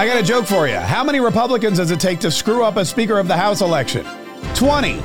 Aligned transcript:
I 0.00 0.06
got 0.06 0.18
a 0.18 0.22
joke 0.22 0.46
for 0.46 0.66
you. 0.66 0.76
How 0.76 1.04
many 1.04 1.20
Republicans 1.20 1.76
does 1.76 1.90
it 1.90 2.00
take 2.00 2.20
to 2.20 2.30
screw 2.30 2.64
up 2.64 2.78
a 2.78 2.86
Speaker 2.86 3.18
of 3.18 3.28
the 3.28 3.36
House 3.36 3.60
election? 3.60 4.06
20. 4.54 4.94
All 4.94 5.02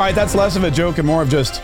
right, 0.00 0.16
that's 0.16 0.34
less 0.34 0.56
of 0.56 0.64
a 0.64 0.70
joke 0.72 0.98
and 0.98 1.06
more 1.06 1.22
of 1.22 1.28
just, 1.28 1.62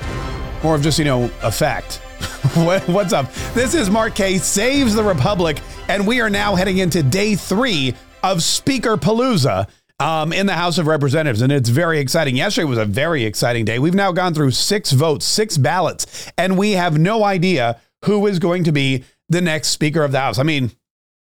more 0.62 0.76
of 0.76 0.80
just, 0.80 0.96
you 0.96 1.04
know, 1.04 1.28
a 1.42 1.50
fact. 1.50 1.96
What's 2.86 3.12
up? 3.12 3.32
This 3.52 3.74
is 3.74 3.90
Mark 3.90 4.14
Kaye 4.14 4.38
Saves 4.38 4.94
the 4.94 5.02
Republic, 5.02 5.58
and 5.88 6.06
we 6.06 6.20
are 6.20 6.30
now 6.30 6.54
heading 6.54 6.78
into 6.78 7.02
day 7.02 7.34
three 7.34 7.96
of 8.22 8.44
Speaker 8.44 8.96
Palooza 8.96 9.68
um, 9.98 10.32
in 10.32 10.46
the 10.46 10.54
House 10.54 10.78
of 10.78 10.86
Representatives, 10.86 11.42
and 11.42 11.50
it's 11.50 11.68
very 11.68 11.98
exciting. 11.98 12.36
Yesterday 12.36 12.66
was 12.66 12.78
a 12.78 12.84
very 12.84 13.24
exciting 13.24 13.64
day. 13.64 13.80
We've 13.80 13.92
now 13.92 14.12
gone 14.12 14.34
through 14.34 14.52
six 14.52 14.92
votes, 14.92 15.24
six 15.24 15.58
ballots, 15.58 16.30
and 16.38 16.56
we 16.56 16.72
have 16.72 16.96
no 16.96 17.24
idea 17.24 17.80
who 18.04 18.24
is 18.28 18.38
going 18.38 18.62
to 18.62 18.72
be 18.72 19.02
the 19.28 19.40
next 19.40 19.70
Speaker 19.70 20.04
of 20.04 20.12
the 20.12 20.20
House. 20.20 20.38
I 20.38 20.44
mean, 20.44 20.70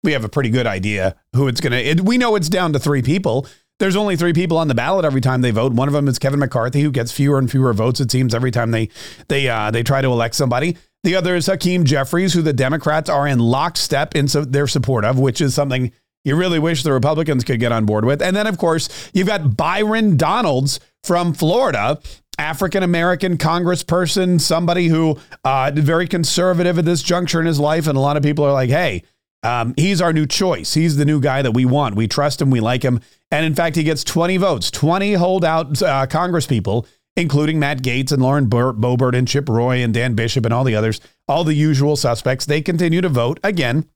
we 0.04 0.12
have 0.12 0.24
a 0.24 0.28
pretty 0.28 0.50
good 0.50 0.66
idea 0.66 1.16
who 1.34 1.48
it's 1.48 1.60
going 1.60 1.96
to. 1.96 2.02
We 2.02 2.18
know 2.18 2.36
it's 2.36 2.48
down 2.48 2.72
to 2.74 2.78
three 2.78 3.02
people. 3.02 3.48
There's 3.80 3.96
only 3.96 4.14
three 4.14 4.32
people 4.32 4.56
on 4.56 4.68
the 4.68 4.74
ballot 4.74 5.04
every 5.04 5.20
time 5.20 5.40
they 5.40 5.50
vote. 5.50 5.72
One 5.72 5.88
of 5.88 5.94
them 5.94 6.06
is 6.06 6.18
Kevin 6.18 6.38
McCarthy, 6.38 6.82
who 6.82 6.92
gets 6.92 7.10
fewer 7.10 7.38
and 7.38 7.50
fewer 7.50 7.72
votes. 7.72 7.98
It 8.00 8.10
seems 8.10 8.34
every 8.34 8.52
time 8.52 8.70
they 8.70 8.90
they 9.28 9.48
uh, 9.48 9.72
they 9.72 9.82
try 9.82 10.00
to 10.00 10.08
elect 10.08 10.36
somebody. 10.36 10.76
The 11.02 11.16
other 11.16 11.34
is 11.34 11.46
Hakeem 11.46 11.84
Jeffries, 11.84 12.32
who 12.32 12.42
the 12.42 12.52
Democrats 12.52 13.10
are 13.10 13.26
in 13.26 13.38
lockstep 13.38 14.14
in 14.14 14.28
so 14.28 14.44
their 14.44 14.66
support 14.66 15.04
of, 15.04 15.18
which 15.18 15.40
is 15.40 15.54
something 15.54 15.92
you 16.24 16.36
really 16.36 16.58
wish 16.58 16.82
the 16.82 16.92
Republicans 16.92 17.44
could 17.44 17.60
get 17.60 17.72
on 17.72 17.84
board 17.84 18.04
with. 18.04 18.22
And 18.22 18.34
then, 18.34 18.46
of 18.46 18.56
course, 18.56 19.10
you've 19.12 19.26
got 19.26 19.56
Byron 19.56 20.16
Donalds 20.16 20.80
from 21.02 21.34
Florida, 21.34 22.00
African 22.38 22.82
American 22.82 23.36
congressperson, 23.36 24.40
somebody 24.40 24.88
who 24.88 25.18
uh, 25.44 25.72
very 25.74 26.08
conservative 26.08 26.78
at 26.78 26.84
this 26.84 27.02
juncture 27.02 27.40
in 27.40 27.46
his 27.46 27.60
life, 27.60 27.86
and 27.86 27.98
a 27.98 28.00
lot 28.00 28.16
of 28.16 28.22
people 28.22 28.44
are 28.44 28.52
like, 28.52 28.70
"Hey, 28.70 29.02
um, 29.44 29.74
he's 29.76 30.00
our 30.00 30.12
new 30.12 30.26
choice. 30.26 30.74
He's 30.74 30.96
the 30.96 31.04
new 31.04 31.20
guy 31.20 31.42
that 31.42 31.52
we 31.52 31.64
want. 31.64 31.94
We 31.94 32.08
trust 32.08 32.40
him. 32.42 32.50
We 32.50 32.60
like 32.60 32.82
him." 32.82 33.00
And 33.30 33.44
in 33.44 33.54
fact, 33.54 33.76
he 33.76 33.82
gets 33.82 34.04
20 34.04 34.36
votes, 34.38 34.70
20 34.70 35.14
holdout 35.14 35.82
uh, 35.82 36.06
Congresspeople, 36.06 36.86
including 37.16 37.58
Matt 37.58 37.82
Gaetz 37.82 38.12
and 38.12 38.22
Lauren 38.22 38.48
Boebert 38.48 39.16
and 39.16 39.28
Chip 39.28 39.48
Roy 39.48 39.78
and 39.82 39.94
Dan 39.94 40.14
Bishop 40.14 40.44
and 40.44 40.54
all 40.54 40.64
the 40.64 40.74
others, 40.74 41.00
all 41.28 41.44
the 41.44 41.54
usual 41.54 41.96
suspects. 41.96 42.46
They 42.46 42.62
continue 42.62 43.00
to 43.00 43.08
vote 43.08 43.38
again 43.42 43.88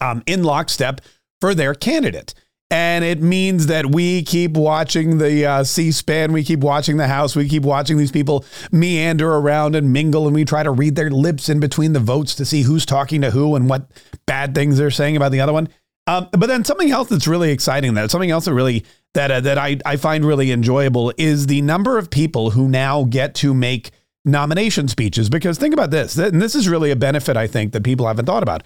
um, 0.00 0.22
in 0.26 0.42
lockstep 0.42 1.00
for 1.40 1.54
their 1.54 1.74
candidate. 1.74 2.34
And 2.72 3.04
it 3.04 3.20
means 3.20 3.66
that 3.66 3.84
we 3.84 4.22
keep 4.22 4.52
watching 4.52 5.18
the 5.18 5.44
uh, 5.44 5.62
C 5.62 5.92
SPAN, 5.92 6.32
we 6.32 6.42
keep 6.42 6.60
watching 6.60 6.96
the 6.96 7.06
House, 7.06 7.36
we 7.36 7.46
keep 7.46 7.64
watching 7.64 7.98
these 7.98 8.10
people 8.10 8.46
meander 8.72 9.30
around 9.30 9.76
and 9.76 9.92
mingle, 9.92 10.26
and 10.26 10.34
we 10.34 10.46
try 10.46 10.62
to 10.62 10.70
read 10.70 10.96
their 10.96 11.10
lips 11.10 11.50
in 11.50 11.60
between 11.60 11.92
the 11.92 12.00
votes 12.00 12.34
to 12.36 12.46
see 12.46 12.62
who's 12.62 12.86
talking 12.86 13.20
to 13.20 13.30
who 13.30 13.56
and 13.56 13.68
what 13.68 13.90
bad 14.24 14.54
things 14.54 14.78
they're 14.78 14.90
saying 14.90 15.18
about 15.18 15.32
the 15.32 15.40
other 15.40 15.52
one. 15.52 15.68
Um, 16.06 16.30
but 16.32 16.46
then 16.46 16.64
something 16.64 16.90
else 16.90 17.10
that's 17.10 17.28
really 17.28 17.50
exciting, 17.50 17.92
that 17.92 18.10
something 18.10 18.30
else 18.30 18.46
that 18.46 18.54
really 18.54 18.86
that 19.12 19.30
uh, 19.30 19.40
that 19.40 19.58
I 19.58 19.76
I 19.84 19.96
find 19.96 20.24
really 20.24 20.50
enjoyable 20.50 21.12
is 21.18 21.48
the 21.48 21.60
number 21.60 21.98
of 21.98 22.08
people 22.08 22.52
who 22.52 22.68
now 22.68 23.04
get 23.04 23.34
to 23.36 23.52
make 23.52 23.90
nomination 24.24 24.88
speeches. 24.88 25.28
Because 25.28 25.58
think 25.58 25.74
about 25.74 25.90
this, 25.90 26.16
and 26.16 26.40
this 26.40 26.54
is 26.54 26.70
really 26.70 26.90
a 26.90 26.96
benefit 26.96 27.36
I 27.36 27.48
think 27.48 27.74
that 27.74 27.84
people 27.84 28.06
haven't 28.06 28.24
thought 28.24 28.42
about. 28.42 28.62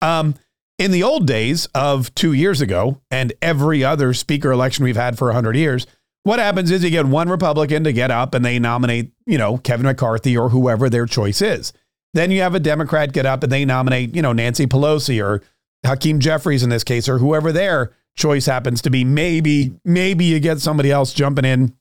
Um, 0.00 0.34
in 0.78 0.90
the 0.90 1.02
old 1.02 1.26
days 1.26 1.66
of 1.74 2.14
two 2.14 2.32
years 2.32 2.60
ago 2.60 3.00
and 3.10 3.32
every 3.40 3.84
other 3.84 4.12
speaker 4.12 4.50
election 4.50 4.84
we've 4.84 4.96
had 4.96 5.16
for 5.16 5.28
100 5.28 5.56
years, 5.56 5.86
what 6.24 6.38
happens 6.38 6.70
is 6.70 6.82
you 6.82 6.90
get 6.90 7.06
one 7.06 7.28
Republican 7.28 7.84
to 7.84 7.92
get 7.92 8.10
up 8.10 8.34
and 8.34 8.44
they 8.44 8.58
nominate, 8.58 9.12
you 9.26 9.38
know, 9.38 9.58
Kevin 9.58 9.86
McCarthy 9.86 10.36
or 10.36 10.48
whoever 10.48 10.88
their 10.88 11.06
choice 11.06 11.42
is. 11.42 11.72
Then 12.14 12.30
you 12.30 12.40
have 12.40 12.54
a 12.54 12.60
Democrat 12.60 13.12
get 13.12 13.26
up 13.26 13.42
and 13.42 13.52
they 13.52 13.64
nominate, 13.64 14.14
you 14.14 14.22
know, 14.22 14.32
Nancy 14.32 14.66
Pelosi 14.66 15.22
or 15.22 15.42
Hakeem 15.84 16.20
Jeffries 16.20 16.62
in 16.62 16.70
this 16.70 16.84
case 16.84 17.08
or 17.08 17.18
whoever 17.18 17.52
their 17.52 17.92
choice 18.16 18.46
happens 18.46 18.80
to 18.82 18.90
be. 18.90 19.04
Maybe, 19.04 19.74
maybe 19.84 20.24
you 20.24 20.40
get 20.40 20.60
somebody 20.60 20.90
else 20.90 21.12
jumping 21.12 21.44
in 21.44 21.76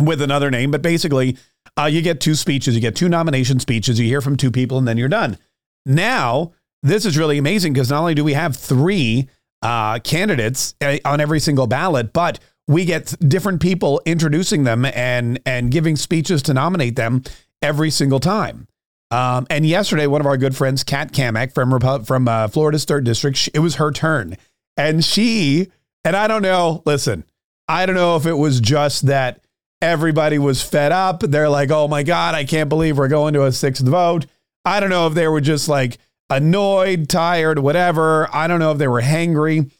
with 0.00 0.22
another 0.22 0.50
name, 0.50 0.70
but 0.70 0.82
basically, 0.82 1.36
uh, 1.78 1.84
you 1.84 2.02
get 2.02 2.20
two 2.20 2.34
speeches, 2.34 2.74
you 2.74 2.80
get 2.80 2.96
two 2.96 3.08
nomination 3.08 3.60
speeches, 3.60 3.98
you 3.98 4.06
hear 4.06 4.20
from 4.20 4.36
two 4.36 4.50
people, 4.50 4.78
and 4.78 4.86
then 4.86 4.96
you're 4.96 5.08
done. 5.08 5.36
Now, 5.84 6.52
this 6.84 7.04
is 7.06 7.18
really 7.18 7.38
amazing 7.38 7.72
because 7.72 7.90
not 7.90 8.00
only 8.00 8.14
do 8.14 8.22
we 8.22 8.34
have 8.34 8.54
three 8.54 9.28
uh, 9.62 9.98
candidates 10.00 10.74
uh, 10.82 10.98
on 11.04 11.20
every 11.20 11.40
single 11.40 11.66
ballot, 11.66 12.12
but 12.12 12.38
we 12.68 12.84
get 12.84 13.14
different 13.28 13.60
people 13.60 14.00
introducing 14.04 14.64
them 14.64 14.84
and 14.84 15.40
and 15.44 15.70
giving 15.70 15.96
speeches 15.96 16.42
to 16.42 16.54
nominate 16.54 16.96
them 16.96 17.24
every 17.62 17.90
single 17.90 18.20
time. 18.20 18.68
Um, 19.10 19.46
and 19.50 19.66
yesterday, 19.66 20.06
one 20.06 20.20
of 20.20 20.26
our 20.26 20.36
good 20.36 20.56
friends, 20.56 20.84
Kat 20.84 21.12
Cammack 21.12 21.52
from 21.52 22.04
from 22.04 22.28
uh, 22.28 22.48
Florida's 22.48 22.84
third 22.84 23.04
district, 23.04 23.48
it 23.54 23.60
was 23.60 23.76
her 23.76 23.90
turn, 23.90 24.36
and 24.76 25.04
she 25.04 25.68
and 26.04 26.14
I 26.14 26.26
don't 26.26 26.42
know. 26.42 26.82
Listen, 26.84 27.24
I 27.66 27.86
don't 27.86 27.96
know 27.96 28.16
if 28.16 28.26
it 28.26 28.34
was 28.34 28.60
just 28.60 29.06
that 29.06 29.40
everybody 29.80 30.38
was 30.38 30.62
fed 30.62 30.92
up. 30.92 31.20
They're 31.20 31.48
like, 31.48 31.70
"Oh 31.70 31.88
my 31.88 32.02
god, 32.02 32.34
I 32.34 32.44
can't 32.44 32.68
believe 32.68 32.98
we're 32.98 33.08
going 33.08 33.32
to 33.34 33.44
a 33.44 33.52
sixth 33.52 33.86
vote." 33.86 34.26
I 34.66 34.80
don't 34.80 34.90
know 34.90 35.06
if 35.06 35.14
they 35.14 35.28
were 35.28 35.42
just 35.42 35.68
like 35.68 35.98
annoyed, 36.30 37.08
tired, 37.08 37.58
whatever. 37.58 38.28
I 38.34 38.46
don't 38.46 38.60
know 38.60 38.72
if 38.72 38.78
they 38.78 38.88
were 38.88 39.02
hangry. 39.02 39.70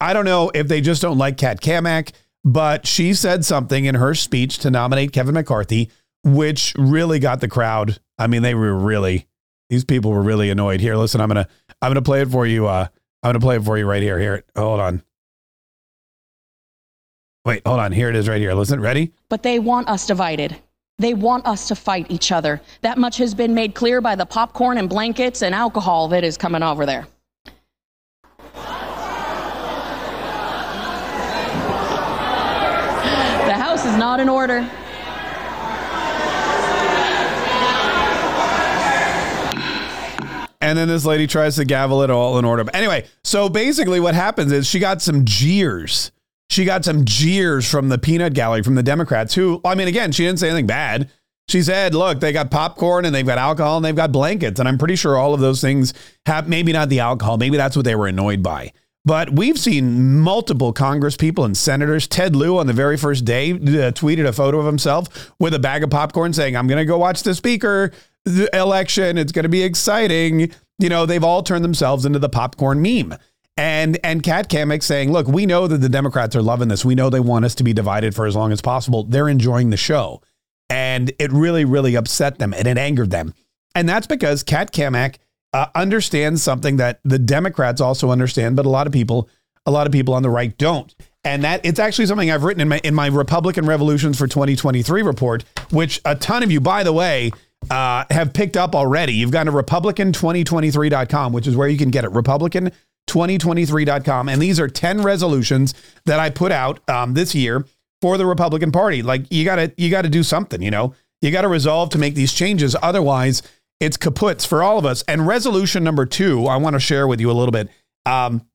I 0.00 0.12
don't 0.12 0.24
know 0.24 0.50
if 0.54 0.68
they 0.68 0.80
just 0.80 1.02
don't 1.02 1.18
like 1.18 1.36
Kat 1.36 1.60
Cammack, 1.60 2.12
but 2.44 2.86
she 2.86 3.14
said 3.14 3.44
something 3.44 3.84
in 3.84 3.94
her 3.94 4.14
speech 4.14 4.58
to 4.58 4.70
nominate 4.70 5.12
Kevin 5.12 5.34
McCarthy, 5.34 5.90
which 6.22 6.74
really 6.76 7.18
got 7.18 7.40
the 7.40 7.48
crowd. 7.48 7.98
I 8.18 8.26
mean, 8.26 8.42
they 8.42 8.54
were 8.54 8.74
really 8.74 9.26
these 9.70 9.84
people 9.84 10.10
were 10.10 10.22
really 10.22 10.50
annoyed. 10.50 10.80
Here, 10.80 10.96
listen, 10.96 11.20
I'm 11.20 11.28
gonna 11.28 11.48
I'm 11.80 11.90
gonna 11.90 12.02
play 12.02 12.20
it 12.22 12.30
for 12.30 12.46
you. 12.46 12.66
Uh, 12.66 12.86
I'm 13.22 13.28
gonna 13.28 13.40
play 13.40 13.56
it 13.56 13.64
for 13.64 13.78
you 13.78 13.86
right 13.86 14.02
here. 14.02 14.18
Here, 14.18 14.44
hold 14.56 14.80
on. 14.80 15.02
Wait, 17.44 17.62
hold 17.66 17.80
on. 17.80 17.92
Here 17.92 18.08
it 18.08 18.16
is 18.16 18.28
right 18.28 18.40
here. 18.40 18.54
Listen, 18.54 18.80
ready? 18.80 19.12
But 19.28 19.42
they 19.42 19.58
want 19.58 19.88
us 19.88 20.06
divided. 20.06 20.56
They 20.98 21.12
want 21.12 21.46
us 21.46 21.68
to 21.68 21.74
fight 21.74 22.06
each 22.08 22.30
other. 22.30 22.60
That 22.82 22.98
much 22.98 23.16
has 23.16 23.34
been 23.34 23.52
made 23.52 23.74
clear 23.74 24.00
by 24.00 24.14
the 24.14 24.26
popcorn 24.26 24.78
and 24.78 24.88
blankets 24.88 25.42
and 25.42 25.54
alcohol 25.54 26.08
that 26.08 26.22
is 26.22 26.36
coming 26.36 26.62
over 26.62 26.86
there. 26.86 27.06
The 33.44 33.52
house 33.52 33.84
is 33.84 33.96
not 33.98 34.20
in 34.20 34.28
order. 34.30 34.66
And 40.62 40.78
then 40.78 40.88
this 40.88 41.04
lady 41.04 41.26
tries 41.26 41.56
to 41.56 41.66
gavel 41.66 42.02
it 42.02 42.08
all 42.08 42.38
in 42.38 42.46
order. 42.46 42.64
Anyway, 42.72 43.04
so 43.22 43.50
basically 43.50 44.00
what 44.00 44.14
happens 44.14 44.50
is 44.50 44.66
she 44.66 44.78
got 44.78 45.02
some 45.02 45.26
jeers 45.26 46.10
she 46.54 46.64
got 46.64 46.84
some 46.84 47.04
jeers 47.04 47.68
from 47.68 47.88
the 47.88 47.98
peanut 47.98 48.32
gallery 48.32 48.62
from 48.62 48.76
the 48.76 48.82
Democrats 48.82 49.34
who, 49.34 49.60
I 49.64 49.74
mean, 49.74 49.88
again, 49.88 50.12
she 50.12 50.24
didn't 50.24 50.38
say 50.38 50.48
anything 50.48 50.68
bad. 50.68 51.10
She 51.48 51.62
said, 51.62 51.94
look, 51.94 52.20
they 52.20 52.32
got 52.32 52.52
popcorn 52.52 53.04
and 53.04 53.12
they've 53.12 53.26
got 53.26 53.38
alcohol 53.38 53.76
and 53.76 53.84
they've 53.84 53.94
got 53.94 54.12
blankets. 54.12 54.60
And 54.60 54.68
I'm 54.68 54.78
pretty 54.78 54.94
sure 54.94 55.16
all 55.16 55.34
of 55.34 55.40
those 55.40 55.60
things 55.60 55.92
have 56.26 56.48
maybe 56.48 56.72
not 56.72 56.88
the 56.90 57.00
alcohol, 57.00 57.38
maybe 57.38 57.56
that's 57.56 57.74
what 57.74 57.84
they 57.84 57.96
were 57.96 58.06
annoyed 58.06 58.42
by. 58.42 58.72
But 59.04 59.30
we've 59.30 59.58
seen 59.58 60.20
multiple 60.20 60.72
Congress 60.72 61.16
people 61.16 61.44
and 61.44 61.56
senators. 61.56 62.06
Ted 62.06 62.36
Lieu 62.36 62.56
on 62.56 62.68
the 62.68 62.72
very 62.72 62.96
first 62.96 63.24
day 63.24 63.50
uh, 63.50 63.90
tweeted 63.90 64.26
a 64.26 64.32
photo 64.32 64.60
of 64.60 64.64
himself 64.64 65.32
with 65.40 65.54
a 65.54 65.58
bag 65.58 65.82
of 65.82 65.90
popcorn 65.90 66.32
saying, 66.32 66.56
I'm 66.56 66.68
going 66.68 66.78
to 66.78 66.86
go 66.86 66.96
watch 66.96 67.24
the 67.24 67.34
speaker 67.34 67.90
election. 68.54 69.18
It's 69.18 69.32
going 69.32 69.42
to 69.42 69.50
be 69.50 69.64
exciting. 69.64 70.52
You 70.78 70.88
know, 70.88 71.04
they've 71.04 71.22
all 71.22 71.42
turned 71.42 71.64
themselves 71.64 72.06
into 72.06 72.20
the 72.20 72.30
popcorn 72.30 72.80
meme. 72.80 73.14
And 73.56 73.98
and 74.02 74.22
Kat 74.22 74.48
Cammack 74.48 74.82
saying, 74.82 75.12
look, 75.12 75.28
we 75.28 75.46
know 75.46 75.66
that 75.66 75.78
the 75.78 75.88
Democrats 75.88 76.34
are 76.34 76.42
loving 76.42 76.68
this. 76.68 76.84
We 76.84 76.94
know 76.94 77.08
they 77.08 77.20
want 77.20 77.44
us 77.44 77.54
to 77.56 77.64
be 77.64 77.72
divided 77.72 78.14
for 78.14 78.26
as 78.26 78.34
long 78.34 78.50
as 78.50 78.60
possible. 78.60 79.04
They're 79.04 79.28
enjoying 79.28 79.70
the 79.70 79.76
show. 79.76 80.22
And 80.68 81.12
it 81.18 81.30
really, 81.30 81.64
really 81.64 81.94
upset 81.94 82.38
them 82.38 82.52
and 82.52 82.66
it 82.66 82.78
angered 82.78 83.10
them. 83.10 83.34
And 83.74 83.88
that's 83.88 84.06
because 84.06 84.42
Kat 84.42 84.72
Cammack 84.72 85.16
uh, 85.52 85.66
understands 85.74 86.42
something 86.42 86.78
that 86.78 87.00
the 87.04 87.18
Democrats 87.18 87.80
also 87.80 88.10
understand, 88.10 88.56
but 88.56 88.66
a 88.66 88.68
lot 88.68 88.86
of 88.88 88.92
people, 88.92 89.28
a 89.66 89.70
lot 89.70 89.86
of 89.86 89.92
people 89.92 90.14
on 90.14 90.22
the 90.22 90.30
right 90.30 90.56
don't. 90.58 90.92
And 91.22 91.44
that 91.44 91.64
it's 91.64 91.78
actually 91.78 92.06
something 92.06 92.30
I've 92.30 92.42
written 92.42 92.60
in 92.60 92.68
my 92.68 92.80
in 92.82 92.94
my 92.94 93.06
Republican 93.06 93.66
Revolutions 93.66 94.18
for 94.18 94.26
2023 94.26 95.02
report, 95.02 95.44
which 95.70 96.00
a 96.04 96.16
ton 96.16 96.42
of 96.42 96.50
you, 96.50 96.60
by 96.60 96.82
the 96.82 96.92
way, 96.92 97.30
uh, 97.70 98.04
have 98.10 98.32
picked 98.32 98.56
up 98.56 98.74
already. 98.74 99.14
You've 99.14 99.30
gone 99.30 99.46
to 99.46 99.52
Republican2023.com, 99.52 101.32
which 101.32 101.46
is 101.46 101.56
where 101.56 101.68
you 101.68 101.78
can 101.78 101.90
get 101.90 102.04
it. 102.04 102.10
Republican 102.10 102.72
2023.com. 103.14 104.28
And 104.28 104.42
these 104.42 104.58
are 104.58 104.68
10 104.68 105.02
resolutions 105.02 105.72
that 106.04 106.18
I 106.18 106.30
put 106.30 106.50
out 106.50 106.86
um, 106.90 107.14
this 107.14 107.34
year 107.34 107.64
for 108.02 108.18
the 108.18 108.26
Republican 108.26 108.72
Party. 108.72 109.02
Like 109.02 109.26
you 109.30 109.44
gotta 109.44 109.72
you 109.76 109.88
gotta 109.90 110.08
do 110.08 110.22
something, 110.22 110.60
you 110.60 110.70
know. 110.70 110.94
You 111.22 111.30
gotta 111.30 111.48
resolve 111.48 111.90
to 111.90 111.98
make 111.98 112.14
these 112.14 112.32
changes. 112.32 112.76
Otherwise, 112.82 113.42
it's 113.80 113.96
kaputs 113.96 114.46
for 114.46 114.62
all 114.62 114.78
of 114.78 114.84
us. 114.84 115.02
And 115.06 115.26
resolution 115.26 115.84
number 115.84 116.06
two, 116.06 116.46
I 116.46 116.56
want 116.56 116.74
to 116.74 116.80
share 116.80 117.06
with 117.06 117.20
you 117.20 117.30
a 117.30 117.32
little 117.32 117.52
bit. 117.52 117.68
Um, 118.04 118.46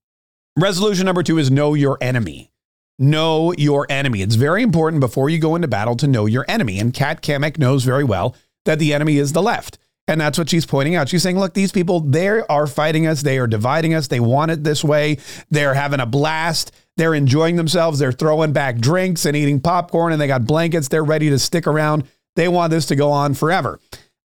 resolution 0.58 1.06
number 1.06 1.24
two 1.24 1.38
is 1.38 1.50
know 1.50 1.74
your 1.74 1.98
enemy. 2.02 2.52
Know 3.00 3.54
your 3.58 3.88
enemy. 3.90 4.22
It's 4.22 4.36
very 4.36 4.62
important 4.62 5.00
before 5.00 5.30
you 5.30 5.40
go 5.40 5.56
into 5.56 5.70
battle 5.70 5.96
to 5.96 6.08
know 6.08 6.26
your 6.26 6.46
enemy. 6.50 6.80
And 6.80 6.94
Kat 6.94 7.22
Cammack 7.22 7.58
knows 7.58 7.86
very 7.86 8.04
well 8.04 8.36
that 8.66 8.78
the 8.78 8.94
enemy 8.94 9.18
is 9.18 9.32
the 9.32 9.42
left. 9.42 9.78
And 10.10 10.20
that's 10.20 10.40
what 10.40 10.50
she's 10.50 10.66
pointing 10.66 10.96
out. 10.96 11.08
She's 11.08 11.22
saying, 11.22 11.38
look, 11.38 11.54
these 11.54 11.72
people, 11.72 12.00
they 12.00 12.28
are 12.28 12.66
fighting 12.66 13.06
us. 13.06 13.22
They 13.22 13.38
are 13.38 13.46
dividing 13.46 13.94
us. 13.94 14.08
They 14.08 14.20
want 14.20 14.50
it 14.50 14.64
this 14.64 14.84
way. 14.84 15.20
They're 15.52 15.76
having 15.76 16.00
a 16.00 16.08
blast. 16.08 16.72
They're 16.98 17.14
enjoying 17.14 17.58
themselves. 17.58 18.00
They're 18.00 18.12
throwing 18.12 18.52
back 18.52 18.80
drinks 18.80 19.26
and 19.26 19.38
eating 19.38 19.62
popcorn 19.62 20.12
and 20.12 20.20
they 20.20 20.26
got 20.26 20.46
blankets. 20.46 20.88
They're 20.88 21.04
ready 21.04 21.30
to 21.30 21.38
stick 21.38 21.68
around. 21.68 22.06
They 22.36 22.48
want 22.48 22.72
this 22.72 22.88
to 22.88 22.96
go 22.96 23.12
on 23.12 23.36
forever. 23.36 23.80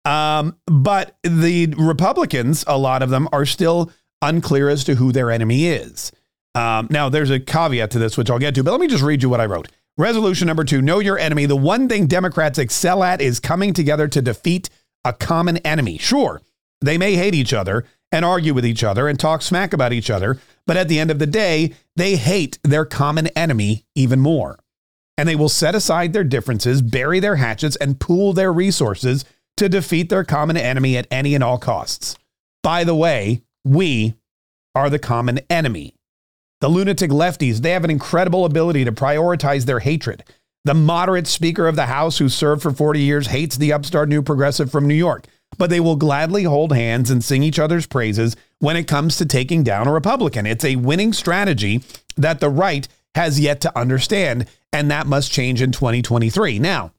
Um, 0.05 0.57
but 0.67 1.17
the 1.25 1.75
Republicans, 1.77 2.65
a 2.69 2.79
lot 2.79 3.03
of 3.03 3.11
them, 3.11 3.29
are 3.33 3.45
still 3.45 3.91
unclear 4.23 4.69
as 4.69 4.85
to 4.85 4.95
who 4.95 5.11
their 5.11 5.33
enemy 5.33 5.67
is. 5.67 6.13
Um, 6.55 6.87
now, 6.91 7.09
there's 7.09 7.31
a 7.31 7.41
caveat 7.41 7.91
to 7.93 7.99
this, 7.99 8.17
which 8.17 8.31
I'll 8.31 8.39
get 8.39 8.55
to, 8.55 8.63
but 8.63 8.71
let 8.71 8.81
me 8.81 8.87
just 8.87 9.03
read 9.03 9.23
you 9.23 9.29
what 9.29 9.41
I 9.41 9.47
wrote. 9.47 9.69
Resolution 9.99 10.47
number 10.47 10.65
two 10.65 10.81
Know 10.81 11.01
your 11.01 11.19
enemy. 11.19 11.47
The 11.47 11.57
one 11.57 11.89
thing 11.89 12.07
Democrats 12.07 12.59
excel 12.59 13.03
at 13.03 13.21
is 13.21 13.41
coming 13.41 13.73
together 13.73 14.07
to 14.09 14.23
defeat 14.23 14.71
a 15.05 15.13
common 15.13 15.59
enemy. 15.59 15.99
Sure, 15.99 16.41
they 16.81 16.99
may 16.99 17.15
hate 17.15 17.35
each 17.35 17.53
other 17.53 17.85
and 18.11 18.25
argue 18.25 18.55
with 18.55 18.67
each 18.67 18.85
other 18.85 19.09
and 19.09 19.19
talk 19.19 19.43
smack 19.43 19.73
about 19.73 19.93
each 19.93 20.11
other, 20.11 20.39
but 20.67 20.77
at 20.77 20.89
the 20.89 20.99
end 20.99 21.11
of 21.11 21.19
the 21.19 21.27
day, 21.27 21.73
they 21.97 22.17
hate 22.17 22.59
their 22.63 22.85
common 22.85 23.29
enemy 23.29 23.85
even 23.95 24.21
more. 24.21 24.59
And 25.17 25.29
they 25.29 25.37
will 25.37 25.49
set 25.49 25.75
aside 25.75 26.13
their 26.13 26.25
differences, 26.25 26.83
bury 26.83 27.21
their 27.21 27.37
hatchets, 27.37 27.77
and 27.77 28.01
pool 28.01 28.33
their 28.33 28.53
resources 28.53 29.25
to 29.57 29.69
defeat 29.69 30.09
their 30.09 30.25
common 30.25 30.57
enemy 30.57 30.97
at 30.97 31.07
any 31.11 31.35
and 31.35 31.45
all 31.45 31.59
costs. 31.59 32.17
By 32.63 32.85
the 32.85 32.95
way, 32.95 33.43
we 33.65 34.15
are 34.75 34.89
the 34.89 34.99
common 34.99 35.41
enemy. 35.51 35.95
The 36.61 36.69
lunatic 36.69 37.11
lefties, 37.11 37.59
they 37.59 37.73
have 37.73 37.85
an 37.85 37.91
incredible 37.91 38.45
ability 38.45 38.85
to 38.85 38.93
prioritize 38.93 39.67
their 39.67 39.81
hatred. 39.81 40.25
The 40.65 40.75
moderate 40.75 41.27
Speaker 41.27 41.67
of 41.67 41.77
the 41.77 41.87
House, 41.87 42.19
who 42.19 42.29
served 42.29 42.63
for 42.63 42.71
40 42.71 43.01
years, 43.01 43.27
hates 43.27 43.57
the 43.57 43.73
upstart 43.73 44.09
new 44.09 44.23
progressive 44.23 44.71
from 44.71 44.87
New 44.87 44.95
York, 44.95 45.27
but 45.59 45.71
they 45.71 45.81
will 45.81 45.97
gladly 45.97 46.45
hold 46.45 46.73
hands 46.73 47.11
and 47.11 47.23
sing 47.23 47.43
each 47.43 47.59
other's 47.59 47.87
praises 47.87 48.37
when 48.61 48.77
it 48.77 48.87
comes 48.87 49.17
to 49.17 49.27
taking 49.27 49.65
down 49.65 49.89
a 49.89 49.93
Republican. 49.93 50.47
It's 50.47 50.65
a 50.65 50.77
winning 50.77 51.13
strategy 51.13 51.83
that 52.17 52.39
the 52.39 52.49
right 52.49 52.87
has 53.17 53.41
yet 53.41 53.61
to 53.63 53.77
understand, 53.77 54.47
and 54.73 54.91
that 54.91 55.07
must 55.07 55.33
change 55.33 55.61
in 55.61 55.73
2023. 55.73 56.61
Now, 56.61 56.93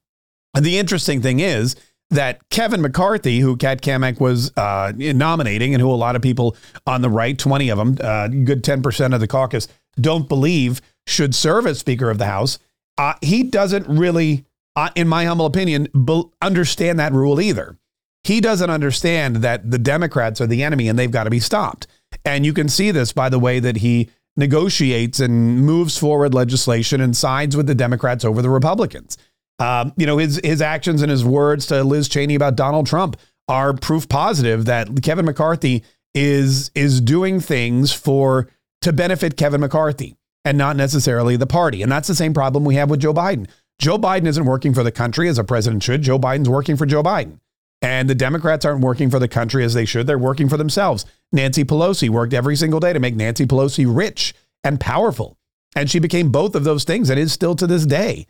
the 0.60 0.77
interesting 0.77 1.21
thing 1.21 1.39
is, 1.39 1.75
that 2.13 2.48
Kevin 2.50 2.81
McCarthy, 2.81 3.39
who 3.39 3.57
Kat 3.57 3.81
Cammack 3.81 4.19
was 4.19 4.56
uh, 4.56 4.94
nominating, 4.95 5.74
and 5.74 5.81
who 5.81 5.89
a 5.89 5.95
lot 5.95 6.15
of 6.15 6.21
people 6.21 6.56
on 6.86 7.01
the 7.01 7.10
right, 7.10 7.38
20 7.38 7.69
of 7.69 7.77
them, 7.77 7.98
uh, 8.01 8.27
good 8.27 8.63
10% 8.63 9.13
of 9.13 9.19
the 9.19 9.27
caucus, 9.27 9.68
don't 10.00 10.30
believe 10.30 10.81
should 11.07 11.33
serve 11.33 11.65
as 11.65 11.80
Speaker 11.80 12.10
of 12.10 12.19
the 12.19 12.25
House, 12.25 12.60
uh, 12.97 13.13
he 13.21 13.43
doesn't 13.43 13.87
really, 13.87 14.45
uh, 14.75 14.89
in 14.95 15.07
my 15.07 15.25
humble 15.25 15.45
opinion, 15.45 15.87
be- 16.05 16.23
understand 16.41 16.99
that 16.99 17.13
rule 17.13 17.41
either. 17.41 17.77
He 18.23 18.39
doesn't 18.39 18.69
understand 18.69 19.37
that 19.37 19.69
the 19.69 19.79
Democrats 19.79 20.39
are 20.39 20.47
the 20.47 20.63
enemy 20.63 20.87
and 20.87 20.97
they've 20.97 21.11
got 21.11 21.25
to 21.25 21.29
be 21.29 21.39
stopped. 21.39 21.87
And 22.23 22.45
you 22.45 22.53
can 22.53 22.69
see 22.69 22.91
this 22.91 23.11
by 23.11 23.29
the 23.29 23.39
way 23.39 23.59
that 23.59 23.77
he 23.77 24.09
negotiates 24.37 25.19
and 25.19 25.65
moves 25.65 25.97
forward 25.97 26.33
legislation 26.33 27.01
and 27.01 27.15
sides 27.15 27.57
with 27.57 27.67
the 27.67 27.75
Democrats 27.75 28.23
over 28.23 28.41
the 28.41 28.49
Republicans. 28.49 29.17
Um, 29.59 29.93
you 29.97 30.05
know, 30.05 30.17
his 30.17 30.39
his 30.43 30.61
actions 30.61 31.01
and 31.01 31.11
his 31.11 31.23
words 31.23 31.67
to 31.67 31.83
Liz 31.83 32.09
Cheney 32.09 32.35
about 32.35 32.55
Donald 32.55 32.87
Trump 32.87 33.17
are 33.47 33.73
proof 33.73 34.09
positive 34.09 34.65
that 34.65 35.03
Kevin 35.03 35.25
McCarthy 35.25 35.83
is 36.15 36.71
is 36.73 37.01
doing 37.01 37.39
things 37.39 37.93
for 37.93 38.49
to 38.81 38.93
benefit 38.93 39.37
Kevin 39.37 39.61
McCarthy 39.61 40.15
and 40.45 40.57
not 40.57 40.75
necessarily 40.75 41.35
the 41.35 41.47
party. 41.47 41.81
And 41.81 41.91
that's 41.91 42.07
the 42.07 42.15
same 42.15 42.33
problem 42.33 42.65
we 42.65 42.75
have 42.75 42.89
with 42.89 42.99
Joe 42.99 43.13
Biden. 43.13 43.47
Joe 43.79 43.97
Biden 43.97 44.27
isn't 44.27 44.45
working 44.45 44.73
for 44.73 44.83
the 44.83 44.91
country 44.91 45.27
as 45.27 45.37
a 45.37 45.43
president 45.43 45.83
should. 45.83 46.01
Joe 46.01 46.19
Biden's 46.19 46.49
working 46.49 46.75
for 46.75 46.85
Joe 46.85 47.03
Biden. 47.03 47.39
And 47.81 48.09
the 48.09 48.15
Democrats 48.15 48.63
aren't 48.63 48.81
working 48.81 49.09
for 49.09 49.19
the 49.19 49.27
country 49.27 49.63
as 49.63 49.73
they 49.73 49.83
should. 49.85 50.07
They're 50.07 50.17
working 50.17 50.47
for 50.47 50.55
themselves. 50.55 51.05
Nancy 51.33 51.65
Pelosi 51.65 52.09
worked 52.09 52.33
every 52.33 52.55
single 52.55 52.79
day 52.79 52.93
to 52.93 52.99
make 52.99 53.15
Nancy 53.15 53.45
Pelosi 53.45 53.85
rich 53.87 54.33
and 54.63 54.79
powerful. 54.79 55.37
And 55.75 55.89
she 55.89 55.99
became 55.99 56.31
both 56.31 56.55
of 56.55 56.63
those 56.63 56.85
things 56.85 57.09
and 57.09 57.19
is 57.19 57.33
still 57.33 57.55
to 57.55 57.67
this 57.67 57.85
day. 57.85 58.27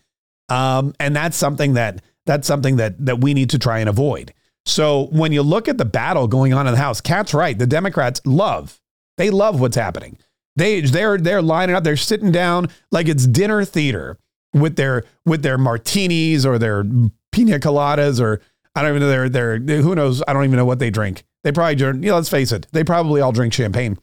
Um, 0.50 0.96
and 1.00 1.16
that's 1.16 1.38
something 1.38 1.74
that 1.74 2.02
that's 2.26 2.48
something 2.48 2.78
that 2.78 3.06
that 3.06 3.22
we 3.22 3.34
need 3.34 3.52
to 3.52 3.60
try 3.60 3.80
and 3.80 3.90
avoid. 3.90 4.34
So 4.66 5.08
when 5.12 5.32
you 5.32 5.44
look 5.44 5.68
at 5.68 5.78
the 5.78 5.86
battle 5.86 6.28
going 6.28 6.54
on 6.54 6.68
in 6.68 6.74
the 6.74 6.80
House, 6.80 7.02
Kat's 7.02 7.34
right. 7.34 7.58
The 7.58 7.68
Democrats 7.68 8.22
love 8.26 8.80
they 9.18 9.30
love 9.30 9.60
what's 9.60 9.76
happening. 9.76 10.18
They 10.56 10.82
they're 10.82 11.18
they're 11.18 11.42
lining 11.42 11.76
up. 11.76 11.84
They're 11.84 11.98
sitting 11.98 12.32
down 12.32 12.70
like 12.92 13.08
it's 13.08 13.26
dinner 13.26 13.66
theater 13.66 14.18
with 14.54 14.76
their 14.76 15.04
with 15.26 15.42
their 15.42 15.58
martinis 15.58 16.46
or 16.46 16.60
their 16.60 16.84
pina 17.32 17.60
coladas 17.60 18.22
or 18.22 18.42
I 18.76 18.82
don't 18.82 18.92
even 18.92 19.02
know 19.02 19.10
their 19.10 19.58
their 19.60 19.82
who 19.82 19.96
knows 19.96 20.22
I 20.28 20.34
don't 20.34 20.44
even 20.44 20.58
know 20.58 20.66
what 20.66 20.80
they 20.80 20.90
drink. 20.90 21.24
They 21.44 21.52
probably 21.52 21.76
drink. 21.76 22.04
You 22.04 22.12
know, 22.12 22.16
let's 22.16 22.30
face 22.30 22.52
it. 22.52 22.68
They 22.72 22.84
probably 22.84 23.22
all 23.22 23.32
drink 23.32 23.54
champagne 23.54 23.98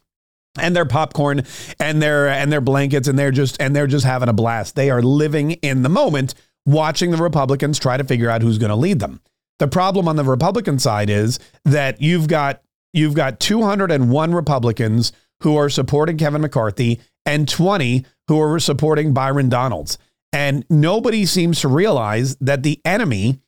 and 0.58 0.74
their 0.74 0.84
popcorn 0.84 1.44
and 1.78 2.02
their 2.02 2.28
and 2.28 2.52
their 2.52 2.60
blankets 2.60 3.08
and 3.08 3.18
they're 3.18 3.30
just 3.30 3.60
and 3.60 3.74
they're 3.74 3.86
just 3.86 4.04
having 4.04 4.28
a 4.28 4.32
blast. 4.32 4.74
They 4.74 4.90
are 4.90 5.02
living 5.02 5.52
in 5.52 5.82
the 5.82 5.88
moment 5.88 6.34
watching 6.66 7.10
the 7.10 7.16
Republicans 7.16 7.78
try 7.78 7.96
to 7.96 8.04
figure 8.04 8.30
out 8.30 8.42
who's 8.42 8.58
going 8.58 8.70
to 8.70 8.76
lead 8.76 9.00
them. 9.00 9.20
The 9.58 9.68
problem 9.68 10.08
on 10.08 10.16
the 10.16 10.24
Republican 10.24 10.78
side 10.78 11.10
is 11.10 11.38
that 11.64 12.00
you've 12.00 12.28
got 12.28 12.62
you've 12.92 13.14
got 13.14 13.40
201 13.40 14.34
Republicans 14.34 15.12
who 15.42 15.56
are 15.56 15.68
supporting 15.68 16.16
Kevin 16.16 16.42
McCarthy 16.42 17.00
and 17.26 17.48
20 17.48 18.04
who 18.28 18.40
are 18.40 18.58
supporting 18.60 19.12
Byron 19.12 19.48
Donalds. 19.48 19.98
And 20.32 20.64
nobody 20.70 21.26
seems 21.26 21.60
to 21.60 21.68
realize 21.68 22.36
that 22.36 22.62
the 22.62 22.80
enemy 22.84 23.40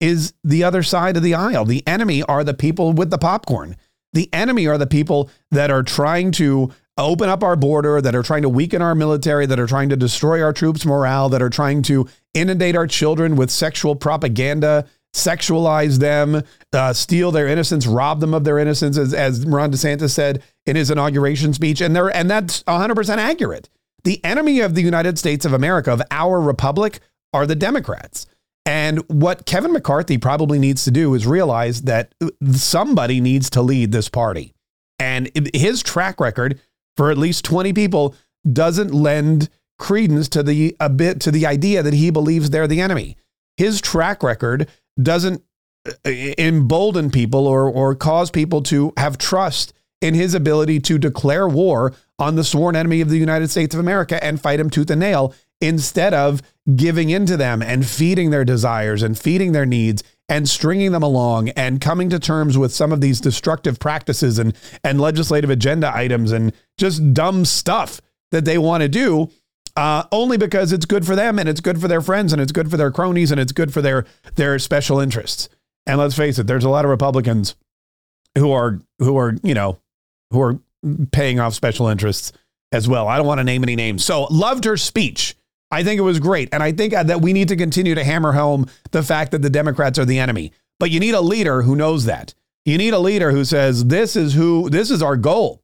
is 0.00 0.34
the 0.44 0.64
other 0.64 0.82
side 0.82 1.16
of 1.16 1.22
the 1.22 1.34
aisle. 1.34 1.64
The 1.64 1.86
enemy 1.86 2.22
are 2.22 2.44
the 2.44 2.54
people 2.54 2.92
with 2.92 3.10
the 3.10 3.18
popcorn. 3.18 3.76
The 4.12 4.28
enemy 4.32 4.66
are 4.66 4.78
the 4.78 4.86
people 4.86 5.30
that 5.50 5.70
are 5.70 5.82
trying 5.82 6.32
to 6.32 6.70
open 6.98 7.28
up 7.28 7.42
our 7.42 7.56
border, 7.56 8.00
that 8.00 8.14
are 8.14 8.22
trying 8.22 8.42
to 8.42 8.48
weaken 8.48 8.82
our 8.82 8.94
military, 8.94 9.46
that 9.46 9.60
are 9.60 9.66
trying 9.66 9.88
to 9.90 9.96
destroy 9.96 10.42
our 10.42 10.52
troops' 10.52 10.86
morale, 10.86 11.28
that 11.28 11.42
are 11.42 11.50
trying 11.50 11.82
to 11.82 12.08
inundate 12.34 12.76
our 12.76 12.86
children 12.86 13.36
with 13.36 13.50
sexual 13.50 13.94
propaganda, 13.94 14.86
sexualize 15.14 15.98
them, 15.98 16.42
uh, 16.72 16.92
steal 16.92 17.30
their 17.30 17.48
innocence, 17.48 17.86
rob 17.86 18.20
them 18.20 18.34
of 18.34 18.44
their 18.44 18.58
innocence, 18.58 18.96
as, 18.98 19.12
as 19.12 19.44
Ron 19.44 19.72
DeSantis 19.72 20.10
said 20.10 20.42
in 20.66 20.76
his 20.76 20.90
inauguration 20.90 21.52
speech. 21.52 21.80
And, 21.80 21.94
they're, 21.94 22.14
and 22.14 22.30
that's 22.30 22.62
100% 22.64 23.16
accurate. 23.18 23.68
The 24.04 24.24
enemy 24.24 24.60
of 24.60 24.74
the 24.74 24.82
United 24.82 25.18
States 25.18 25.44
of 25.44 25.52
America, 25.52 25.92
of 25.92 26.02
our 26.10 26.40
republic, 26.40 27.00
are 27.32 27.46
the 27.46 27.56
Democrats. 27.56 28.26
And 28.64 28.98
what 29.08 29.46
Kevin 29.46 29.72
McCarthy 29.72 30.18
probably 30.18 30.58
needs 30.58 30.84
to 30.84 30.90
do 30.90 31.14
is 31.14 31.26
realize 31.26 31.82
that 31.82 32.12
somebody 32.52 33.20
needs 33.20 33.48
to 33.50 33.62
lead 33.62 33.92
this 33.92 34.08
party. 34.08 34.52
And 34.98 35.30
his 35.54 35.82
track 35.82 36.20
record 36.20 36.60
for 36.96 37.10
at 37.10 37.18
least 37.18 37.44
20 37.44 37.72
people 37.72 38.14
doesn't 38.52 38.92
lend 38.92 39.48
credence 39.78 40.28
to 40.30 40.42
the 40.42 40.74
a 40.80 40.88
bit 40.88 41.20
to 41.20 41.30
the 41.30 41.46
idea 41.46 41.82
that 41.82 41.92
he 41.92 42.10
believes 42.10 42.50
they're 42.50 42.66
the 42.66 42.80
enemy. 42.80 43.16
His 43.56 43.80
track 43.80 44.22
record 44.22 44.68
doesn't 45.00 45.42
uh, 45.86 45.92
embolden 46.38 47.10
people 47.10 47.46
or 47.46 47.68
or 47.68 47.94
cause 47.94 48.30
people 48.30 48.62
to 48.62 48.92
have 48.96 49.18
trust 49.18 49.74
in 50.00 50.14
his 50.14 50.34
ability 50.34 50.80
to 50.80 50.98
declare 50.98 51.48
war 51.48 51.94
on 52.18 52.36
the 52.36 52.44
sworn 52.44 52.76
enemy 52.76 53.00
of 53.00 53.08
the 53.08 53.18
United 53.18 53.48
States 53.48 53.74
of 53.74 53.80
America 53.80 54.22
and 54.22 54.40
fight 54.40 54.60
him 54.60 54.70
tooth 54.70 54.90
and 54.90 55.00
nail 55.00 55.34
instead 55.60 56.12
of 56.12 56.42
giving 56.74 57.10
into 57.10 57.36
them 57.36 57.62
and 57.62 57.86
feeding 57.86 58.30
their 58.30 58.44
desires 58.44 59.02
and 59.02 59.18
feeding 59.18 59.52
their 59.52 59.66
needs 59.66 60.02
and 60.28 60.48
stringing 60.48 60.92
them 60.92 61.02
along 61.02 61.48
and 61.50 61.80
coming 61.80 62.10
to 62.10 62.18
terms 62.18 62.58
with 62.58 62.74
some 62.74 62.92
of 62.92 63.00
these 63.00 63.20
destructive 63.20 63.78
practices 63.78 64.38
and, 64.38 64.56
and 64.82 65.00
legislative 65.00 65.50
agenda 65.50 65.94
items 65.94 66.32
and 66.32 66.52
just 66.76 67.14
dumb 67.14 67.44
stuff 67.44 68.00
that 68.32 68.44
they 68.44 68.58
want 68.58 68.82
to 68.82 68.88
do 68.88 69.30
uh, 69.76 70.04
only 70.10 70.36
because 70.36 70.72
it's 70.72 70.86
good 70.86 71.06
for 71.06 71.14
them 71.14 71.38
and 71.38 71.48
it's 71.48 71.60
good 71.60 71.80
for 71.80 71.88
their 71.88 72.00
friends 72.00 72.32
and 72.32 72.40
it's 72.40 72.52
good 72.52 72.70
for 72.70 72.76
their 72.76 72.90
cronies 72.90 73.30
and 73.30 73.40
it's 73.40 73.52
good 73.52 73.72
for 73.72 73.82
their 73.82 74.04
their 74.34 74.58
special 74.58 74.98
interests. 74.98 75.48
And 75.86 75.98
let's 75.98 76.16
face 76.16 76.38
it, 76.38 76.46
there's 76.46 76.64
a 76.64 76.70
lot 76.70 76.84
of 76.84 76.90
Republicans 76.90 77.54
who 78.36 78.50
are 78.52 78.80
who 78.98 79.18
are 79.18 79.34
you 79.42 79.54
know 79.54 79.78
who 80.30 80.40
are 80.40 80.58
paying 81.12 81.40
off 81.40 81.54
special 81.54 81.88
interests 81.88 82.32
as 82.72 82.88
well. 82.88 83.08
I 83.08 83.16
don't 83.16 83.26
want 83.26 83.38
to 83.38 83.44
name 83.44 83.62
any 83.62 83.76
names. 83.76 84.04
So 84.04 84.24
loved 84.24 84.64
her 84.64 84.76
speech. 84.76 85.36
I 85.70 85.82
think 85.82 85.98
it 85.98 86.02
was 86.02 86.20
great. 86.20 86.48
And 86.52 86.62
I 86.62 86.72
think 86.72 86.92
that 86.92 87.20
we 87.20 87.32
need 87.32 87.48
to 87.48 87.56
continue 87.56 87.94
to 87.94 88.04
hammer 88.04 88.32
home 88.32 88.68
the 88.92 89.02
fact 89.02 89.32
that 89.32 89.42
the 89.42 89.50
Democrats 89.50 89.98
are 89.98 90.04
the 90.04 90.18
enemy. 90.18 90.52
But 90.78 90.90
you 90.90 91.00
need 91.00 91.14
a 91.14 91.20
leader 91.20 91.62
who 91.62 91.74
knows 91.74 92.04
that. 92.04 92.34
You 92.64 92.78
need 92.78 92.94
a 92.94 92.98
leader 92.98 93.32
who 93.32 93.44
says, 93.44 93.86
this 93.86 94.16
is 94.16 94.34
who, 94.34 94.68
this 94.70 94.90
is 94.90 95.02
our 95.02 95.16
goal. 95.16 95.62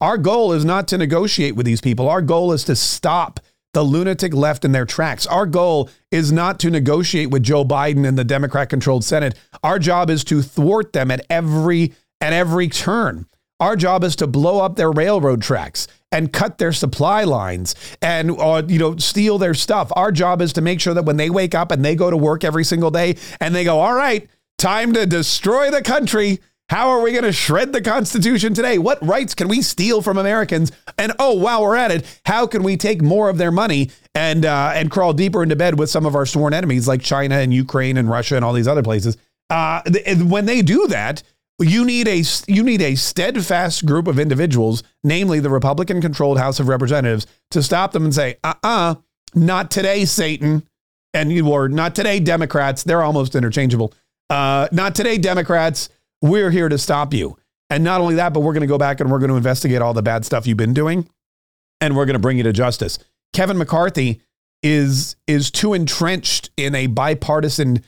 Our 0.00 0.18
goal 0.18 0.52
is 0.52 0.64
not 0.64 0.88
to 0.88 0.98
negotiate 0.98 1.56
with 1.56 1.66
these 1.66 1.80
people. 1.80 2.08
Our 2.08 2.22
goal 2.22 2.52
is 2.52 2.64
to 2.64 2.76
stop 2.76 3.40
the 3.74 3.82
lunatic 3.82 4.32
left 4.34 4.64
in 4.64 4.72
their 4.72 4.86
tracks. 4.86 5.26
Our 5.26 5.46
goal 5.46 5.90
is 6.10 6.30
not 6.30 6.60
to 6.60 6.70
negotiate 6.70 7.30
with 7.30 7.42
Joe 7.42 7.64
Biden 7.64 8.06
and 8.06 8.16
the 8.16 8.24
Democrat 8.24 8.68
controlled 8.68 9.04
Senate. 9.04 9.34
Our 9.62 9.78
job 9.78 10.10
is 10.10 10.24
to 10.24 10.42
thwart 10.42 10.92
them 10.92 11.10
at 11.10 11.26
every 11.28 11.92
at 12.20 12.32
every 12.32 12.68
turn. 12.68 13.26
Our 13.60 13.76
job 13.76 14.04
is 14.04 14.16
to 14.16 14.26
blow 14.26 14.60
up 14.60 14.76
their 14.76 14.90
railroad 14.90 15.40
tracks 15.42 15.86
and 16.10 16.32
cut 16.32 16.58
their 16.58 16.72
supply 16.72 17.24
lines 17.24 17.74
and 18.02 18.30
uh, 18.32 18.62
you 18.66 18.78
know 18.78 18.96
steal 18.96 19.38
their 19.38 19.54
stuff. 19.54 19.92
Our 19.96 20.12
job 20.12 20.42
is 20.42 20.52
to 20.54 20.60
make 20.60 20.80
sure 20.80 20.94
that 20.94 21.04
when 21.04 21.16
they 21.16 21.30
wake 21.30 21.54
up 21.54 21.70
and 21.70 21.84
they 21.84 21.94
go 21.94 22.10
to 22.10 22.16
work 22.16 22.44
every 22.44 22.64
single 22.64 22.90
day 22.90 23.16
and 23.40 23.54
they 23.54 23.64
go, 23.64 23.80
"All 23.80 23.94
right, 23.94 24.28
time 24.58 24.92
to 24.94 25.06
destroy 25.06 25.70
the 25.70 25.82
country. 25.82 26.40
How 26.70 26.88
are 26.88 27.02
we 27.02 27.12
going 27.12 27.24
to 27.24 27.32
shred 27.32 27.72
the 27.72 27.82
Constitution 27.82 28.54
today? 28.54 28.78
What 28.78 29.04
rights 29.06 29.34
can 29.34 29.48
we 29.48 29.60
steal 29.60 30.00
from 30.00 30.16
Americans? 30.16 30.72
And 30.96 31.12
oh, 31.18 31.34
while 31.34 31.62
we're 31.62 31.76
at 31.76 31.90
it, 31.90 32.20
how 32.24 32.46
can 32.46 32.62
we 32.62 32.78
take 32.78 33.02
more 33.02 33.28
of 33.28 33.36
their 33.36 33.50
money 33.52 33.90
and 34.14 34.46
uh, 34.46 34.72
and 34.74 34.90
crawl 34.90 35.12
deeper 35.12 35.42
into 35.42 35.56
bed 35.56 35.78
with 35.78 35.90
some 35.90 36.06
of 36.06 36.14
our 36.14 36.24
sworn 36.24 36.54
enemies 36.54 36.88
like 36.88 37.02
China 37.02 37.36
and 37.36 37.52
Ukraine 37.52 37.98
and 37.98 38.08
Russia 38.08 38.36
and 38.36 38.44
all 38.44 38.54
these 38.54 38.68
other 38.68 38.82
places? 38.82 39.16
Uh, 39.50 39.82
when 40.22 40.46
they 40.46 40.62
do 40.62 40.86
that, 40.88 41.22
you 41.60 41.84
need 41.84 42.08
a 42.08 42.22
you 42.46 42.62
need 42.62 42.82
a 42.82 42.94
steadfast 42.94 43.86
group 43.86 44.06
of 44.06 44.18
individuals, 44.18 44.82
namely 45.02 45.40
the 45.40 45.50
Republican-controlled 45.50 46.38
House 46.38 46.60
of 46.60 46.68
Representatives, 46.68 47.26
to 47.50 47.62
stop 47.62 47.92
them 47.92 48.04
and 48.04 48.14
say, 48.14 48.36
"Uh-uh, 48.42 48.96
not 49.34 49.70
today, 49.70 50.04
Satan," 50.04 50.66
and 51.12 51.32
you 51.32 51.48
or 51.48 51.68
not 51.68 51.94
today, 51.94 52.18
Democrats. 52.20 52.82
They're 52.82 53.02
almost 53.02 53.34
interchangeable. 53.34 53.94
Uh, 54.28 54.68
not 54.72 54.94
today, 54.94 55.18
Democrats. 55.18 55.88
We're 56.22 56.50
here 56.50 56.68
to 56.68 56.78
stop 56.78 57.12
you. 57.14 57.36
And 57.70 57.84
not 57.84 58.00
only 58.00 58.16
that, 58.16 58.32
but 58.32 58.40
we're 58.40 58.52
going 58.52 58.62
to 58.62 58.66
go 58.66 58.78
back 58.78 59.00
and 59.00 59.10
we're 59.10 59.18
going 59.18 59.30
to 59.30 59.36
investigate 59.36 59.80
all 59.80 59.94
the 59.94 60.02
bad 60.02 60.24
stuff 60.24 60.46
you've 60.46 60.56
been 60.56 60.74
doing, 60.74 61.08
and 61.80 61.96
we're 61.96 62.04
going 62.04 62.14
to 62.14 62.20
bring 62.20 62.36
you 62.36 62.42
to 62.44 62.52
justice. 62.52 62.98
Kevin 63.32 63.58
McCarthy 63.58 64.20
is 64.62 65.16
is 65.26 65.50
too 65.50 65.74
entrenched 65.74 66.50
in 66.56 66.74
a 66.74 66.86
bipartisan 66.86 67.82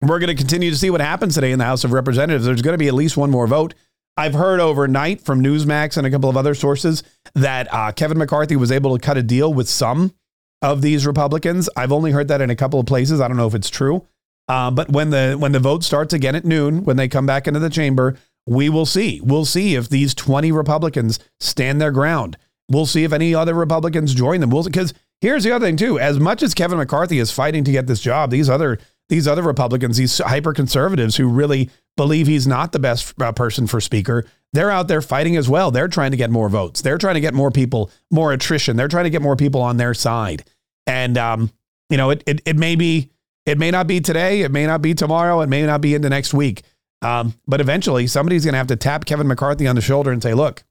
We're 0.01 0.18
going 0.18 0.36
to 0.36 0.36
continue 0.36 0.72
to 0.72 0.75
see 0.75 0.89
what 0.89 1.01
happens 1.01 1.36
today 1.36 1.51
in 1.51 1.60
the 1.60 1.66
House 1.66 1.84
of 1.84 1.92
Representatives. 1.92 2.46
There's 2.46 2.63
going 2.63 2.74
to 2.74 2.80
be 2.80 2.88
at 2.88 2.96
least 2.96 3.16
one 3.16 3.30
more 3.30 3.46
vote. 3.46 3.75
I've 4.16 4.34
heard 4.34 4.60
overnight 4.60 5.22
from 5.22 5.44
Newsmax 5.44 5.98
and 5.98 6.08
a 6.08 6.12
couple 6.12 6.32
of 6.32 6.38
other 6.38 6.56
sources 6.56 7.04
that 7.36 7.72
uh, 7.72 7.92
Kevin 7.92 8.18
McCarthy 8.18 8.56
was 8.56 8.72
able 8.72 8.98
to 8.98 9.06
cut 9.06 9.18
a 9.18 9.24
deal 9.24 9.54
with 9.54 9.70
some 9.70 10.16
of 10.63 10.82
these 10.82 11.06
Republicans. 11.06 11.70
I've 11.75 11.92
only 11.92 12.10
heard 12.12 12.30
that 12.30 12.42
in 12.42 12.50
a 12.50 12.56
couple 12.56 12.80
of 12.80 12.88
places. 12.88 13.22
I 13.22 13.27
don't 13.27 13.38
know 13.38 13.46
if 13.46 13.54
it's 13.54 13.70
true. 13.70 14.08
Uh, 14.48 14.72
but 14.72 14.89
when 14.89 15.10
the 15.10 15.36
when 15.38 15.51
the 15.51 15.60
vote 15.60 15.84
starts 15.84 16.13
again 16.13 16.36
at 16.36 16.46
noon, 16.46 16.84
when 16.84 16.98
they 16.98 17.08
come 17.08 17.25
back 17.25 17.48
into 17.48 17.60
the 17.60 17.70
chamber, 17.70 18.18
we 18.48 18.70
will 18.70 18.86
see. 18.86 19.20
We'll 19.22 19.46
see 19.46 19.75
if 19.75 19.89
these 19.89 20.13
20 20.13 20.51
Republicans 20.51 21.20
stand 21.39 21.82
their 21.82 21.92
ground. 21.92 22.38
We'll 22.70 22.86
see 22.86 23.04
if 23.04 23.13
any 23.13 23.36
other 23.36 23.54
Republicans 23.54 24.13
join 24.13 24.39
them. 24.39 24.50
We'll 24.50 24.63
because 24.63 24.94
here's 25.22 25.44
the 25.44 25.51
other 25.51 25.66
thing 25.66 25.77
too. 25.77 26.00
As 26.00 26.20
much 26.20 26.42
as 26.44 26.54
Kevin 26.54 26.77
McCarthy 26.77 27.20
is 27.20 27.32
fighting 27.32 27.63
to 27.66 27.72
get 27.72 27.88
this 27.88 28.00
job, 28.00 28.32
these 28.32 28.50
other 28.50 28.80
these 29.10 29.27
other 29.27 29.44
Republicans, 29.44 29.98
these 29.98 30.18
hyper 30.18 30.54
conservatives 30.54 31.16
who 31.16 31.27
really 31.27 31.70
believe 31.96 32.27
he's 32.27 32.48
not 32.48 32.72
the 32.72 32.80
best 32.80 33.20
uh, 33.22 33.32
person 33.32 33.66
for 33.66 33.80
speaker, 33.80 34.25
they're 34.54 34.72
out 34.72 34.88
there 34.88 35.01
fighting 35.01 35.38
as 35.38 35.48
well. 35.48 35.72
They're 35.72 35.88
trying 35.88 36.12
to 36.12 36.18
get 36.18 36.30
more 36.30 36.50
votes. 36.50 36.82
They're 36.82 36.98
trying 36.98 37.16
to 37.16 37.22
get 37.22 37.34
more 37.34 37.51
people, 37.51 37.89
more 38.12 38.34
attrition. 38.34 38.75
They're 38.75 38.88
trying 38.88 39.06
to 39.06 39.10
get 39.10 39.22
more 39.22 39.36
people 39.36 39.62
on 39.62 39.77
their 39.77 39.94
side. 39.94 40.44
And 40.86 41.18
um, 41.18 41.51
you 41.89 41.98
know, 41.98 42.10
it, 42.10 42.24
it 42.25 42.42
it 42.46 42.58
may 42.58 42.75
be 42.75 43.12
it 43.48 43.58
may 43.58 43.72
not 43.72 43.88
be 43.88 44.01
today, 44.01 44.42
it 44.42 44.51
may 44.51 44.68
not 44.68 44.82
be 44.82 44.94
tomorrow, 44.94 45.39
it 45.39 45.48
may 45.48 45.66
not 45.66 45.80
be 45.80 45.96
into 45.96 46.10
next 46.10 46.34
week. 46.34 46.63
Um, 47.01 47.34
but 47.48 47.62
eventually 47.62 48.06
somebody's 48.06 48.44
going 48.44 48.54
to 48.54 48.58
have 48.58 48.68
to 48.68 48.75
tap 48.75 49.06
Kevin 49.06 49.27
McCarthy 49.27 49.68
on 49.68 49.75
the 49.75 49.82
shoulder 49.82 50.12
and 50.12 50.22
say, 50.22 50.34
look, 50.34 50.63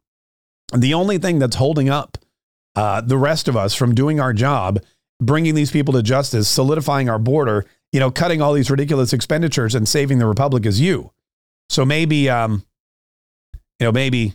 the 0.75 0.93
only 0.93 1.17
thing 1.17 1.39
that's 1.39 1.57
holding 1.57 1.89
up 1.89 2.19
uh, 2.75 3.01
the 3.01 3.17
rest 3.17 3.49
of 3.49 3.57
us 3.57 3.75
from 3.75 3.95
doing 3.95 4.21
our 4.21 4.35
job, 4.35 4.81
bringing 5.23 5.55
these 5.55 5.71
people 5.71 5.95
to 5.95 6.03
justice, 6.03 6.49
solidifying 6.49 7.09
our 7.09 7.19
border, 7.19 7.65
you 7.93 7.99
know, 7.99 8.11
cutting 8.11 8.43
all 8.43 8.53
these 8.53 8.71
ridiculous 8.71 9.15
expenditures 9.15 9.75
and 9.75 9.89
saving 9.89 10.19
the 10.19 10.27
republic 10.27 10.67
is 10.67 10.79
you. 10.79 11.11
So 11.71 11.87
maybe, 11.87 12.29
um, 12.29 12.65
you 13.81 13.87
know, 13.87 13.93
maybe, 13.93 14.35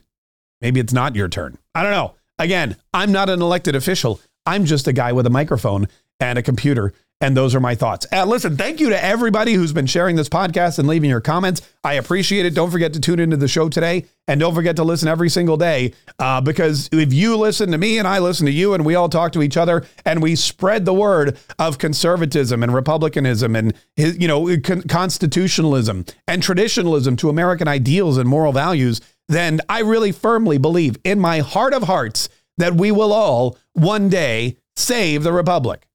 maybe 0.62 0.80
it's 0.80 0.94
not 0.94 1.16
your 1.16 1.28
turn. 1.28 1.60
I 1.76 1.84
don't 1.84 1.92
know. 1.92 2.16
Again, 2.40 2.76
I'm 2.92 3.12
not 3.12 3.30
an 3.30 3.42
elected 3.42 3.76
official. 3.76 4.20
I'm 4.48 4.66
just 4.66 4.88
a 4.88 4.94
guy 4.94 5.12
with 5.12 5.28
a 5.28 5.30
microphone 5.30 5.88
and 6.20 6.40
a 6.40 6.42
computer 6.42 6.94
and 7.22 7.38
those 7.38 7.54
are 7.54 7.60
my 7.60 7.76
thoughts. 7.76 8.08
Uh, 8.12 8.26
listen, 8.26 8.58
thank 8.58 8.80
you 8.80 8.90
to 8.90 9.04
everybody 9.04 9.54
who's 9.54 9.72
been 9.72 9.86
sharing 9.86 10.16
this 10.16 10.28
podcast 10.28 10.80
and 10.80 10.88
leaving 10.88 11.10
your 11.10 11.22
comments. 11.22 11.62
I 11.84 11.94
appreciate 11.94 12.46
it. 12.48 12.56
Don't 12.56 12.72
forget 12.72 12.94
to 12.94 13.00
tune 13.00 13.20
into 13.20 13.38
the 13.38 13.48
show 13.48 13.70
today. 13.70 14.06
And 14.28 14.40
don't 14.40 14.56
forget 14.56 14.76
to 14.78 14.84
listen 14.84 15.08
every 15.08 15.30
single 15.30 15.58
day 15.58 15.94
uh, 16.20 16.42
because 16.42 16.90
if 16.92 17.14
you 17.14 17.38
listen 17.38 17.72
to 17.72 17.78
me 17.78 18.00
and 18.00 18.08
I 18.08 18.20
listen 18.20 18.46
to 18.48 18.52
you 18.52 18.74
and 18.74 18.84
we 18.84 18.96
all 18.96 19.10
talk 19.10 19.32
to 19.34 19.44
each 19.44 19.58
other 19.58 19.86
and 20.04 20.22
we 20.22 20.36
spread 20.36 20.86
the 20.86 20.94
word 20.94 21.38
of 21.60 21.78
conservatism 21.78 22.64
and 22.64 22.74
republicanism 22.74 23.56
and, 23.56 23.74
you 23.96 24.28
know, 24.28 24.58
con- 24.60 24.84
constitutionalism 24.84 26.06
and 26.28 26.42
traditionalism 26.42 27.16
to 27.18 27.30
American 27.30 27.68
ideals 27.68 28.18
and 28.18 28.28
moral 28.28 28.52
values, 28.52 29.00
then 29.28 29.62
I 29.70 29.80
really 29.80 30.12
firmly 30.12 30.58
believe 30.58 30.98
in 31.04 31.20
my 31.20 31.40
heart 31.40 31.74
of 31.74 31.84
hearts 31.84 32.30
that 32.58 32.74
we 32.76 32.92
will 32.92 33.14
all 33.14 33.58
one 33.74 34.10
day 34.10 34.58
save 34.76 35.24
the 35.24 35.34
republic. 35.34 35.88